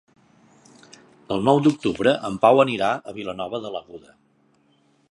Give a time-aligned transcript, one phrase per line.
[1.35, 4.21] El nou d'octubre en Pau anirà a Vilanova de l'Aguda.